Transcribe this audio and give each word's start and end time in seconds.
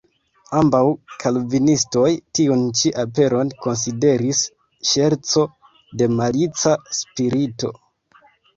Ambaŭ 0.59 0.79
kalvinistoj 1.23 2.07
tiun 2.39 2.63
ĉi 2.79 2.93
aperon 3.03 3.53
konsideris 3.67 4.41
ŝerco 4.95 5.47
de 6.01 6.11
malica 6.17 6.77
spirito. 7.05 7.75